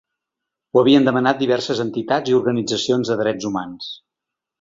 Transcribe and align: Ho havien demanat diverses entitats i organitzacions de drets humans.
Ho 0.71 0.79
havien 0.83 1.03
demanat 1.09 1.37
diverses 1.43 1.81
entitats 1.83 2.31
i 2.31 2.35
organitzacions 2.39 3.13
de 3.13 3.19
drets 3.21 3.49
humans. 3.51 3.93